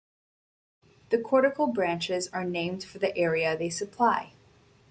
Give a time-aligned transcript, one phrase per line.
[1.11, 4.33] The cortical branches are named for the area they supply.